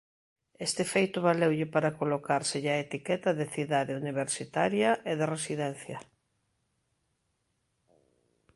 [0.67, 5.97] Este feito valeulle para colocárselle a etiqueta de cidade universitaria e de residencia.